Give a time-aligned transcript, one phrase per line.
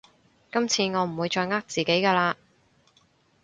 [0.51, 2.33] 今次我唔會再呃自己㗎喇